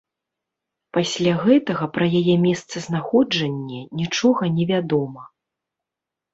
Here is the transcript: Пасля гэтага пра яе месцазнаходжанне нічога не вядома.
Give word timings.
Пасля 0.97 1.33
гэтага 1.43 1.89
пра 1.99 2.05
яе 2.21 2.35
месцазнаходжанне 2.47 3.81
нічога 4.03 4.53
не 4.59 4.71
вядома. 4.75 5.31